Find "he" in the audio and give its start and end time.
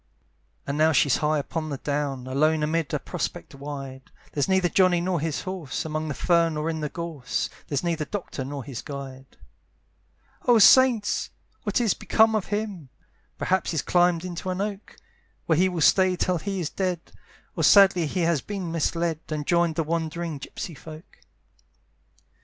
15.59-15.69, 16.39-16.59, 18.07-18.21